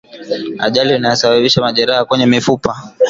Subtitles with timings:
[0.59, 2.91] Ajali inayosababisha majeraha kwenye mifupa